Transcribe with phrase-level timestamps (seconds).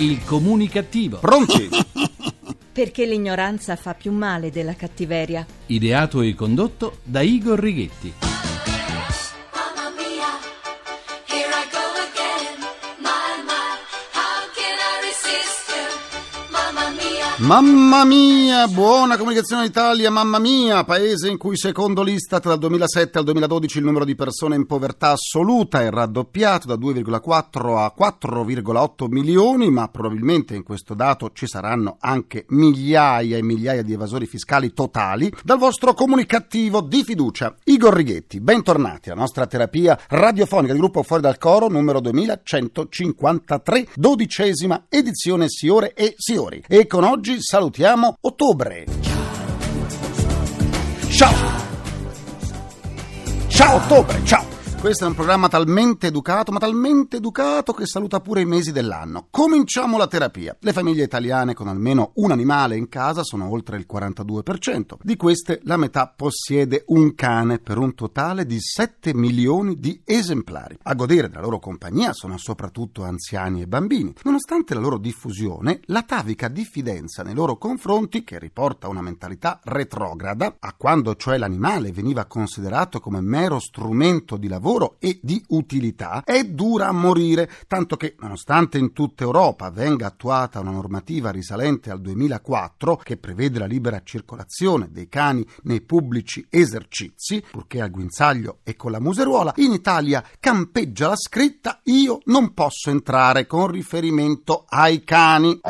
[0.00, 1.18] Il comunicativo.
[1.18, 1.68] Pronti?
[2.72, 5.44] Perché l'ignoranza fa più male della cattiveria.
[5.66, 8.27] Ideato e condotto da Igor Righetti.
[17.40, 18.66] Mamma mia.
[18.66, 23.84] Buona comunicazione Italia, mamma mia, paese in cui secondo l'Istat dal 2007 al 2012 il
[23.84, 30.56] numero di persone in povertà assoluta è raddoppiato da 2,4 a 4,8 milioni, ma probabilmente
[30.56, 35.32] in questo dato ci saranno anche migliaia e migliaia di evasori fiscali totali.
[35.44, 41.22] Dal vostro comunicativo di fiducia, Igor Righetti, bentornati alla nostra terapia radiofonica di gruppo Fuori
[41.22, 46.64] dal Coro numero 2153, dodicesima edizione Siore e Siori.
[46.66, 48.86] E con oggi salutiamo ottobre.
[51.10, 51.34] Ciao!
[53.48, 54.57] Ciao ottobre, ciao!
[54.80, 59.26] Questo è un programma talmente educato, ma talmente educato che saluta pure i mesi dell'anno.
[59.28, 60.56] Cominciamo la terapia.
[60.60, 64.98] Le famiglie italiane con almeno un animale in casa sono oltre il 42%.
[65.02, 70.78] Di queste la metà possiede un cane per un totale di 7 milioni di esemplari.
[70.84, 74.14] A godere della loro compagnia sono soprattutto anziani e bambini.
[74.22, 80.72] Nonostante la loro diffusione, l'atavica diffidenza nei loro confronti, che riporta una mentalità retrograda, a
[80.78, 84.66] quando cioè l'animale veniva considerato come mero strumento di lavoro
[84.98, 90.60] e di utilità, è dura a morire, tanto che, nonostante in tutta Europa venga attuata
[90.60, 97.42] una normativa risalente al 2004 che prevede la libera circolazione dei cani nei pubblici esercizi,
[97.50, 102.90] purché al guinzaglio e con la museruola, in Italia campeggia la scritta Io non posso
[102.90, 105.60] entrare con riferimento ai cani.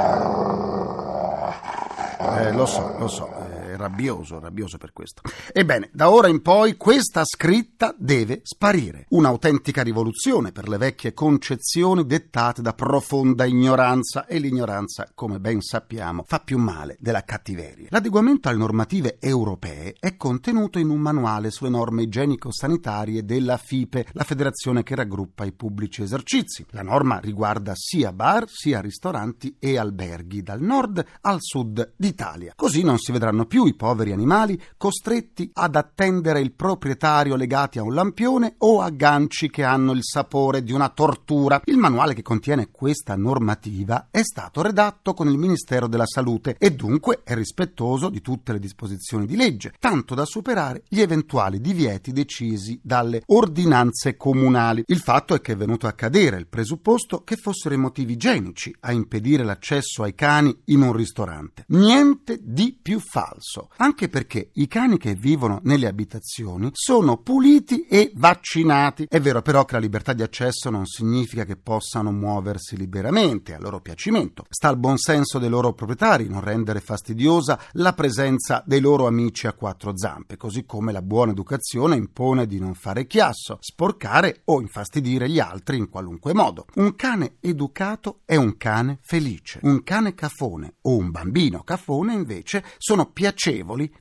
[2.20, 3.37] Eh, lo so, lo so,
[3.78, 5.22] rabbioso, rabbioso per questo.
[5.52, 9.06] Ebbene, da ora in poi questa scritta deve sparire.
[9.10, 16.24] Un'autentica rivoluzione per le vecchie concezioni dettate da profonda ignoranza e l'ignoranza, come ben sappiamo,
[16.26, 17.88] fa più male della cattiveria.
[17.90, 24.24] L'adeguamento alle normative europee è contenuto in un manuale sulle norme igienico-sanitarie della FIPE, la
[24.24, 26.66] federazione che raggruppa i pubblici esercizi.
[26.70, 32.52] La norma riguarda sia bar sia ristoranti e alberghi, dal nord al sud d'Italia.
[32.56, 37.82] Così non si vedranno più i poveri animali costretti ad attendere il proprietario legati a
[37.82, 41.60] un lampione o a ganci che hanno il sapore di una tortura.
[41.64, 46.72] Il manuale che contiene questa normativa è stato redatto con il Ministero della Salute e
[46.72, 52.12] dunque è rispettoso di tutte le disposizioni di legge, tanto da superare gli eventuali divieti
[52.12, 54.82] decisi dalle ordinanze comunali.
[54.86, 58.74] Il fatto è che è venuto a cadere il presupposto che fossero i motivi igienici
[58.80, 61.64] a impedire l'accesso ai cani in un ristorante.
[61.68, 68.12] Niente di più falso, anche perché i cani che vivono nelle abitazioni sono puliti e
[68.14, 69.06] vaccinati.
[69.08, 73.58] È vero però che la libertà di accesso non significa che possano muoversi liberamente a
[73.58, 74.44] loro piacimento.
[74.48, 79.46] Sta al buon senso dei loro proprietari non rendere fastidiosa la presenza dei loro amici
[79.46, 84.60] a quattro zampe, così come la buona educazione impone di non fare chiasso, sporcare o
[84.60, 86.66] infastidire gli altri in qualunque modo.
[86.74, 89.60] Un cane educato è un cane felice.
[89.62, 93.47] Un cane cafone o un bambino cafone invece sono piacevoli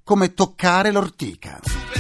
[0.04, 1.97] come toccare l'ortica.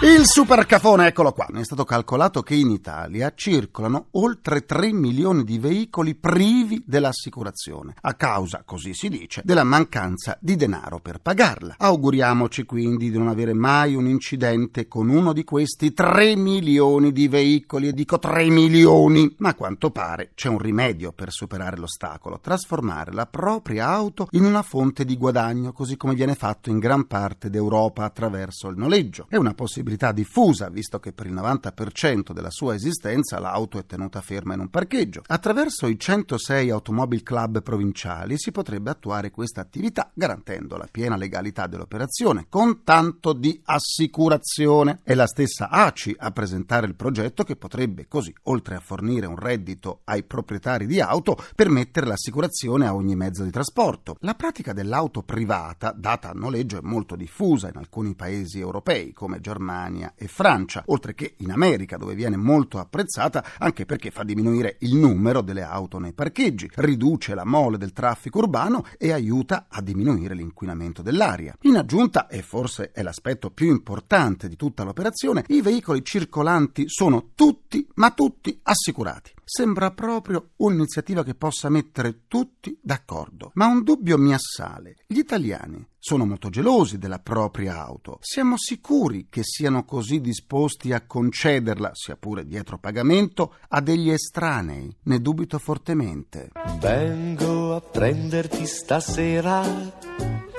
[0.00, 1.48] Il supercafone, eccolo qua.
[1.52, 8.14] È stato calcolato che in Italia circolano oltre 3 milioni di veicoli privi dell'assicurazione, a
[8.14, 11.74] causa, così si dice, della mancanza di denaro per pagarla.
[11.78, 17.26] Auguriamoci quindi di non avere mai un incidente con uno di questi 3 milioni di
[17.26, 19.34] veicoli, e dico 3 milioni.
[19.38, 24.44] Ma a quanto pare c'è un rimedio per superare l'ostacolo, trasformare la propria auto in
[24.44, 29.26] una fonte di guadagno, così come viene fatto in gran parte d'Europa attraverso il noleggio.
[29.28, 34.20] È una possibilità diffusa, visto che per il 90% della sua esistenza l'auto è tenuta
[34.20, 35.22] ferma in un parcheggio.
[35.26, 41.66] Attraverso i 106 Automobile Club provinciali si potrebbe attuare questa attività garantendo la piena legalità
[41.66, 45.00] dell'operazione con tanto di assicurazione.
[45.02, 49.36] È la stessa ACI a presentare il progetto che potrebbe così, oltre a fornire un
[49.36, 54.16] reddito ai proprietari di auto, permettere l'assicurazione a ogni mezzo di trasporto.
[54.20, 59.40] La pratica dell'auto privata, data a noleggio, è molto diffusa in alcuni paesi europei come
[59.40, 64.24] Germania Germania e Francia, oltre che in America dove viene molto apprezzata anche perché fa
[64.24, 69.66] diminuire il numero delle auto nei parcheggi, riduce la mole del traffico urbano e aiuta
[69.68, 71.56] a diminuire l'inquinamento dell'aria.
[71.62, 77.30] In aggiunta, e forse è l'aspetto più importante di tutta l'operazione, i veicoli circolanti sono
[77.34, 79.37] tutti, ma tutti assicurati.
[79.48, 83.50] Sembra proprio un'iniziativa che possa mettere tutti d'accordo.
[83.54, 84.96] Ma un dubbio mi assale.
[85.06, 88.18] Gli italiani sono molto gelosi della propria auto.
[88.20, 94.94] Siamo sicuri che siano così disposti a concederla, sia pure dietro pagamento, a degli estranei?
[95.04, 96.50] Ne dubito fortemente.
[96.78, 99.64] Vengo a prenderti stasera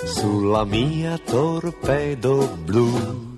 [0.03, 3.28] sulla mia torpedo blu.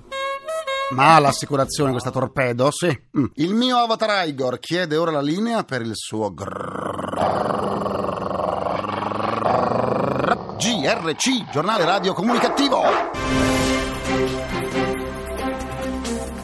[0.94, 2.70] Ma l'assicurazione questa torpedo?
[2.70, 2.88] Sì.
[3.18, 3.24] Mm.
[3.34, 6.32] Il mio avatar Igor chiede ora la linea per il suo
[10.62, 12.82] GRC, giornale radio comunicativo.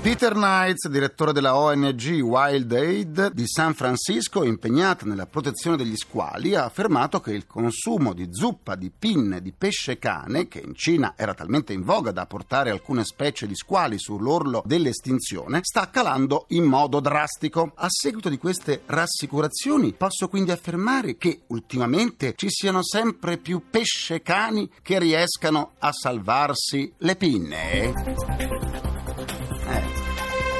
[0.08, 6.54] Peter Knights, direttore della ONG Wild Aid di San Francisco, impegnata nella protezione degli squali,
[6.54, 11.12] ha affermato che il consumo di zuppa di pinne di pesce cane, che in Cina
[11.14, 16.64] era talmente in voga da portare alcune specie di squali sull'orlo dell'estinzione, sta calando in
[16.64, 17.72] modo drastico.
[17.74, 24.22] A seguito di queste rassicurazioni posso quindi affermare che ultimamente ci siano sempre più pesce
[24.22, 28.77] cani che riescano a salvarsi le pinne.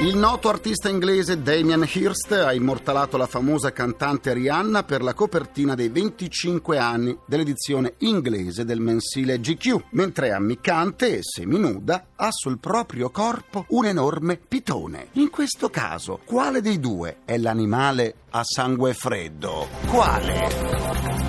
[0.00, 5.74] Il noto artista inglese Damien Hirst ha immortalato la famosa cantante Rihanna per la copertina
[5.74, 13.10] dei 25 anni dell'edizione inglese del mensile GQ, mentre ammiccante e seminuda ha sul proprio
[13.10, 15.08] corpo un enorme pitone.
[15.14, 19.66] In questo caso, quale dei due è l'animale a sangue freddo?
[19.88, 21.27] Quale?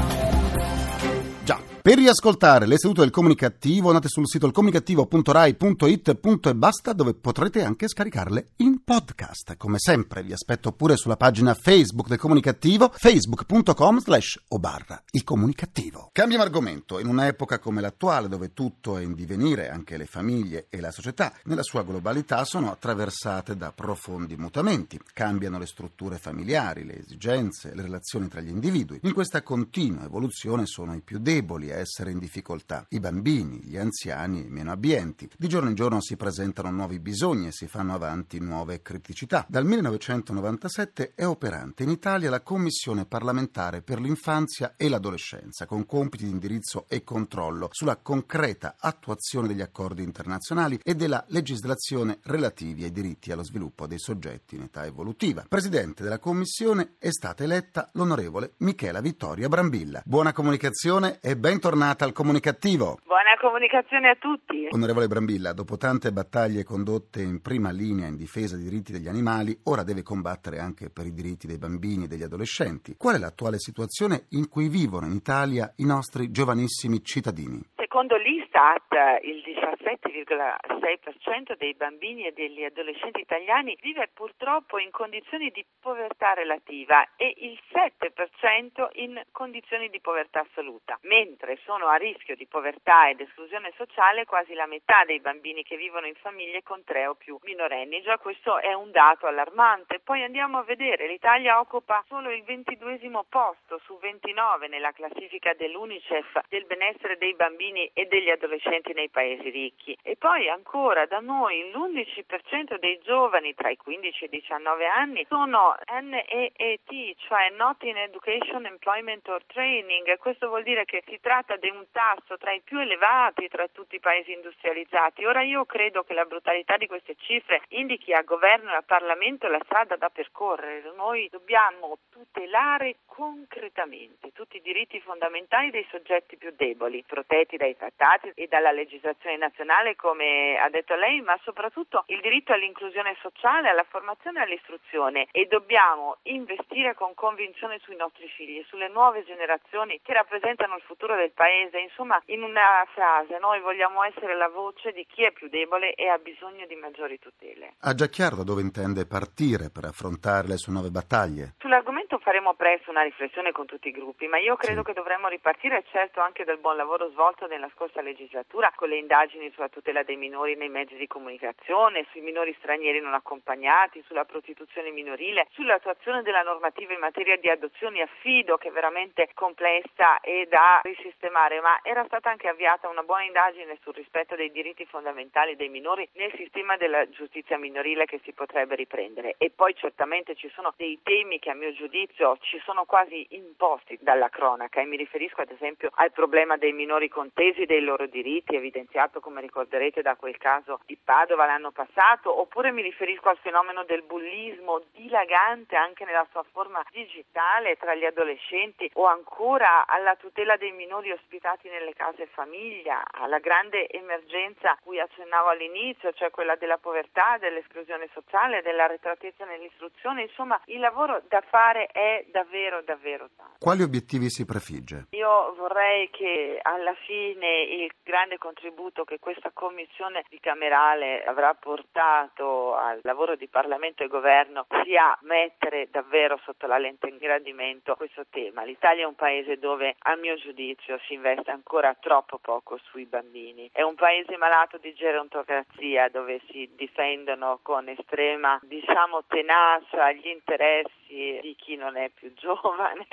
[1.89, 8.50] Per riascoltare le sedute del comunicativo andate sul sito ilcomunicativo.rai.it basta dove potrete anche scaricarle
[8.57, 9.56] in podcast.
[9.56, 15.24] Come sempre vi aspetto pure sulla pagina Facebook del comunicativo facebook.com slash o barra il
[15.24, 16.09] comunicativo.
[16.12, 16.97] Cambiamo argomento.
[16.97, 21.31] In un'epoca come l'attuale dove tutto è in divenire, anche le famiglie e la società,
[21.44, 25.00] nella sua globalità sono attraversate da profondi mutamenti.
[25.13, 29.01] Cambiano le strutture familiari, le esigenze, le relazioni tra gli individui.
[29.03, 33.77] In questa continua evoluzione sono i più deboli a essere in difficoltà, i bambini, gli
[33.77, 35.30] anziani, i meno abbienti.
[35.38, 39.46] Di giorno in giorno si presentano nuovi bisogni e si fanno avanti nuove criticità.
[39.48, 46.26] Dal 1997 è operante in Italia la Commissione parlamentare per l'infanzia e l'adolescenza, con compiti
[46.26, 52.92] di indirizzo e controllo sulla concreta attuazione degli accordi internazionali e della legislazione relativi ai
[52.92, 55.46] diritti allo sviluppo dei soggetti in età evolutiva.
[55.48, 60.02] Presidente della Commissione è stata eletta l'onorevole Michela Vittoria Brambilla.
[60.06, 63.00] Buona comunicazione e bentornata al comunicativo.
[63.06, 64.68] Buona comunicazione a tutti.
[64.72, 69.57] Onorevole Brambilla, dopo tante battaglie condotte in prima linea in difesa dei diritti degli animali,
[69.63, 72.95] ora deve combattere anche per i diritti dei bambini e degli adolescenti.
[72.95, 77.62] Qual è l'attuale situazione in cui vivono in Italia i nostri giovanissimi cittadini?
[78.00, 85.66] Secondo l'Istat, il 17,6% dei bambini e degli adolescenti italiani vive purtroppo in condizioni di
[85.81, 92.48] povertà relativa e il 7% in condizioni di povertà assoluta, mentre sono a rischio di
[92.48, 97.06] povertà ed esclusione sociale quasi la metà dei bambini che vivono in famiglie con tre
[97.06, 98.01] o più minorenni.
[98.01, 100.00] Già questo è un dato allarmante.
[100.00, 102.98] Poi andiamo a vedere, l'Italia occupa solo il 22
[103.28, 109.50] posto su 29 nella classifica dell'UNICEF del benessere dei bambini e degli adolescenti nei paesi
[109.50, 109.97] ricchi.
[110.01, 115.25] E poi ancora da noi l'11% dei giovani tra i 15 e i 19 anni
[115.27, 120.18] sono NEET, cioè Not in Education, Employment or Training.
[120.18, 123.95] Questo vuol dire che si tratta di un tasso tra i più elevati tra tutti
[123.95, 125.25] i paesi industrializzati.
[125.25, 129.47] Ora io credo che la brutalità di queste cifre indichi al governo e al Parlamento
[129.47, 130.91] la strada da percorrere.
[130.95, 138.32] Noi dobbiamo tutelare concretamente tutti i diritti fondamentali dei soggetti più deboli, protetti dai trattati
[138.36, 143.86] e dalla legislazione nazionale, come ha detto lei, ma soprattutto il diritto all'inclusione sociale, alla
[143.88, 150.14] formazione e all'istruzione e dobbiamo investire con convinzione sui nostri figli, sulle nuove generazioni che
[150.14, 151.80] rappresentano il futuro del paese.
[151.80, 156.08] Insomma, in una frase, noi vogliamo essere la voce di chi è più debole e
[156.08, 157.74] ha bisogno di maggiori tutele.
[157.80, 161.56] Ha già chiaro da dove intende partire per affrontare le sue nuove battaglie?
[161.60, 164.88] Sull'argomento faremo presto una riflessione con tutti i gruppi, ma io credo Sì.
[164.88, 169.51] che dovremmo ripartire certo anche dal buon lavoro svolto nella scorsa legislatura con le indagini
[169.51, 174.89] sulla tutela dei minori nei mezzi di comunicazione, sui minori stranieri non accompagnati, sulla prostituzione
[174.89, 180.48] minorile, sull'attuazione della normativa in materia di adozioni e affido che è veramente complessa e
[180.50, 185.56] da risistemare, ma era stata anche avviata una buona indagine sul rispetto dei diritti fondamentali
[185.56, 190.50] dei minori nel sistema della giustizia minorile che si potrebbe riprendere e poi certamente ci
[190.50, 194.86] sono dei temi che a mio giudizio giudizio ci sono quasi imposti dalla cronaca e
[194.86, 200.01] mi riferisco ad esempio al problema dei minori contesi, dei loro diritti, evidenziato come ricorderete
[200.01, 205.75] da quel caso di Padova l'anno passato, oppure mi riferisco al fenomeno del bullismo dilagante
[205.75, 211.68] anche nella sua forma digitale tra gli adolescenti o ancora alla tutela dei minori ospitati
[211.68, 218.62] nelle case famiglia, alla grande emergenza cui accennavo all'inizio, cioè quella della povertà, dell'esclusione sociale,
[218.62, 223.58] dell'arretratezza nell'istruzione, insomma il lavoro da fare è davvero davvero tanto.
[223.60, 225.08] Quali obiettivi si prefigge?
[225.12, 233.00] Io vorrei che alla fine il grande contributo che questa commissione bicamerale avrà portato al
[233.03, 238.63] lavoro di Parlamento e Governo sia mettere davvero sotto la lente ingrandimento questo tema.
[238.63, 243.69] L'Italia è un paese dove a mio giudizio si investe ancora troppo poco sui bambini.
[243.74, 250.99] È un paese malato di gerontocrazia dove si difendono con estrema diciamo tenacia gli interessi
[251.10, 253.08] di chi non è più giovane,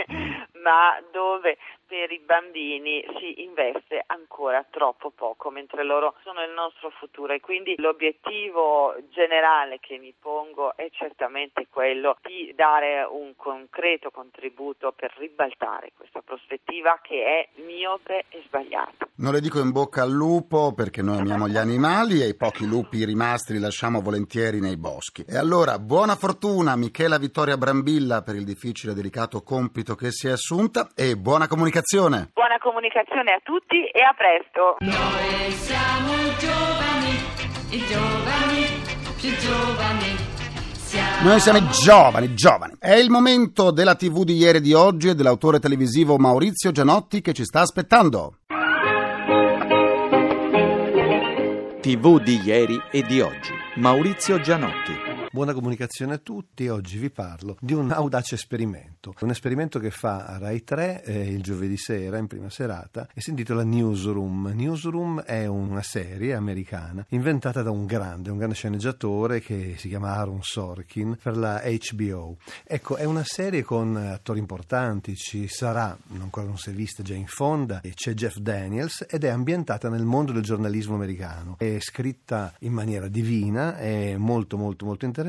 [0.67, 6.91] ma dove per i bambini si investe ancora troppo poco, mentre loro sono il nostro
[6.91, 14.11] futuro e quindi l'obiettivo generale che mi pongo è certamente quello di dare un concreto
[14.11, 19.07] contributo per ribaltare questa prospettiva che è miope e sbagliata.
[19.19, 22.67] Non le dico in bocca al lupo perché noi amiamo gli animali e i pochi
[22.67, 25.25] lupi rimasti li lasciamo volentieri nei boschi.
[25.27, 30.27] E allora, buona fortuna Michela Vittoria Brambilla per il difficile e delicato compito che si
[30.27, 32.31] è assunta e buona comunicazione.
[32.33, 34.77] Buona comunicazione a tutti e a presto.
[34.81, 37.13] Noi siamo giovani,
[37.71, 38.65] i giovani,
[39.21, 40.35] più giovani.
[41.23, 42.75] Noi siamo i giovani, giovani.
[42.79, 47.21] È il momento della TV di ieri e di oggi e dell'autore televisivo Maurizio Gianotti
[47.21, 48.39] che ci sta aspettando.
[51.81, 53.53] TV di ieri e di oggi.
[53.75, 55.16] Maurizio Gianotti.
[55.37, 60.39] Buona comunicazione a tutti, oggi vi parlo di un audace esperimento, un esperimento che fa
[60.39, 64.53] Rai 3 eh, il giovedì sera in prima serata e si intitola Newsroom.
[64.55, 70.15] Newsroom è una serie americana inventata da un grande, un grande sceneggiatore che si chiama
[70.15, 72.39] Aaron Sorkin per la HBO.
[72.65, 77.27] Ecco, è una serie con attori importanti, ci sarà, ancora non si è vista, Jane
[77.27, 81.57] Fonda e c'è Jeff Daniels ed è ambientata nel mondo del giornalismo americano.
[81.59, 85.25] È scritta in maniera divina, è molto molto molto interessante,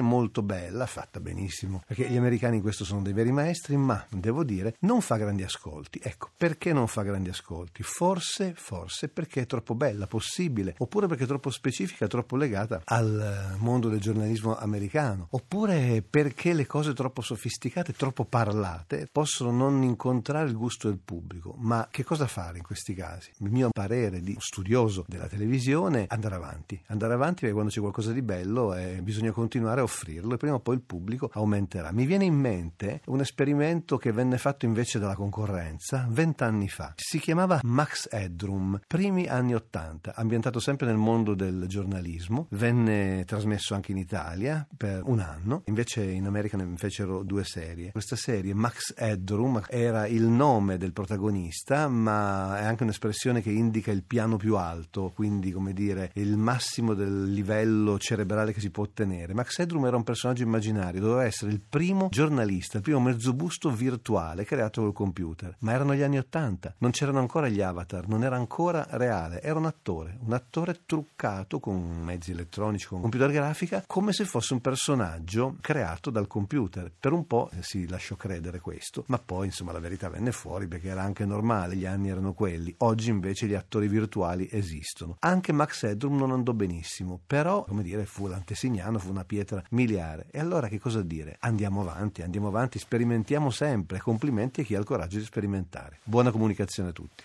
[0.00, 4.44] molto bella, fatta benissimo, perché gli americani in questo sono dei veri maestri, ma devo
[4.44, 6.00] dire non fa grandi ascolti.
[6.02, 7.82] Ecco, perché non fa grandi ascolti?
[7.82, 13.54] Forse, forse perché è troppo bella, possibile, oppure perché è troppo specifica, troppo legata al
[13.54, 19.82] eh, mondo del giornalismo americano, oppure perché le cose troppo sofisticate, troppo parlate, possono non
[19.82, 21.54] incontrare il gusto del pubblico.
[21.58, 23.30] Ma che cosa fare in questi casi?
[23.38, 28.12] Il mio parere di studioso della televisione, andare avanti, andare avanti perché quando c'è qualcosa
[28.12, 31.92] di bello eh, bisogna continuare a offrirlo e prima o poi il pubblico aumenterà.
[31.92, 36.92] Mi viene in mente un esperimento che venne fatto invece dalla concorrenza vent'anni fa.
[36.96, 43.74] Si chiamava Max Headroom, primi anni Ottanta, ambientato sempre nel mondo del giornalismo, venne trasmesso
[43.74, 47.92] anche in Italia per un anno, invece in America ne fecero due serie.
[47.92, 53.90] Questa serie, Max Headroom, era il nome del protagonista, ma è anche un'espressione che indica
[53.90, 58.84] il piano più alto, quindi come dire il massimo del livello cerebrale che si può
[58.84, 59.17] ottenere.
[59.32, 64.44] Max Headroom era un personaggio immaginario, doveva essere il primo giornalista, il primo mezzobusto virtuale
[64.44, 65.56] creato col computer.
[65.60, 69.58] Ma erano gli anni Ottanta, non c'erano ancora gli avatar, non era ancora reale, era
[69.58, 74.60] un attore, un attore truccato con mezzi elettronici, con computer grafica, come se fosse un
[74.60, 76.90] personaggio creato dal computer.
[76.98, 80.88] Per un po' si lasciò credere questo, ma poi insomma la verità venne fuori perché
[80.88, 82.74] era anche normale, gli anni erano quelli.
[82.78, 85.16] Oggi invece gli attori virtuali esistono.
[85.20, 90.26] Anche Max Headroom non andò benissimo, però, come dire, fu l'antesignano, fu una pietra miliare.
[90.30, 91.36] E allora che cosa dire?
[91.40, 93.98] Andiamo avanti, andiamo avanti, sperimentiamo sempre.
[93.98, 95.98] Complimenti a chi ha il coraggio di sperimentare.
[96.04, 97.24] Buona comunicazione a tutti.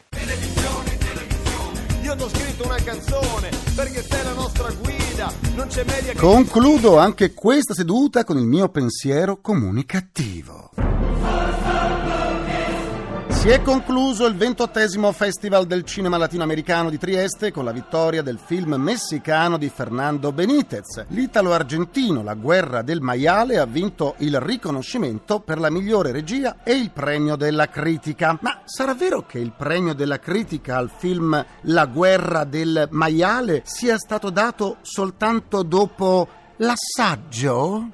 [2.04, 5.34] Io ti ho scritto una canzone perché sei la nostra guida.
[5.56, 6.18] Non c'è meglio che.
[6.18, 10.93] Concludo anche questa seduta con il mio pensiero comunicativo.
[13.44, 18.40] Si è concluso il ventottesimo Festival del Cinema Latinoamericano di Trieste con la vittoria del
[18.42, 21.08] film messicano di Fernando Benitez.
[21.10, 26.92] L'italo-argentino La guerra del maiale ha vinto il riconoscimento per la migliore regia e il
[26.92, 28.38] premio della critica.
[28.40, 33.98] Ma sarà vero che il premio della critica al film La guerra del maiale sia
[33.98, 37.90] stato dato soltanto dopo l'assaggio?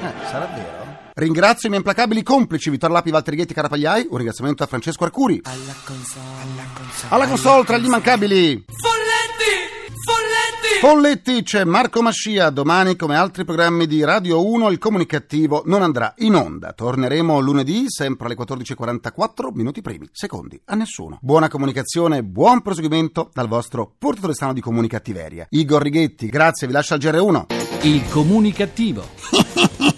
[0.00, 0.87] Eh, sarà vero?
[1.18, 4.06] Ringrazio i miei implacabili complici Vittorio Lapi, Valtteri Ghetti, Carapagliai.
[4.08, 5.40] Un ringraziamento a Francesco Arcuri.
[5.42, 7.08] Alla console, alla console.
[7.08, 8.64] Alla console tra gli immancabili.
[8.68, 9.96] Folletti!
[10.04, 10.78] Folletti!
[10.78, 12.50] Folletti, c'è Marco Mascia.
[12.50, 16.72] Domani, come altri programmi di Radio 1, il comunicativo non andrà in onda.
[16.72, 21.18] Torneremo lunedì, sempre alle 14.44, minuti primi, secondi, a nessuno.
[21.20, 25.48] Buona comunicazione, buon proseguimento dal vostro portatore strano di comunicattiveria.
[25.50, 27.46] Igor Righetti, grazie, vi lascio al GR1.
[27.82, 29.96] Il comunicativo.